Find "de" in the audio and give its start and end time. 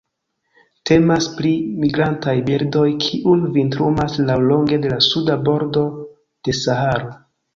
4.87-4.93, 6.49-6.57